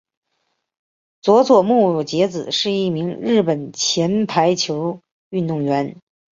[1.21, 5.95] 佐佐木节子是一名日本前排球运动员。